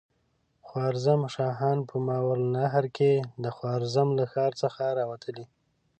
[0.67, 3.11] خوارزم شاهان په ماوراالنهر کې
[3.43, 5.45] د خوارزم له ښار څخه را وتلي.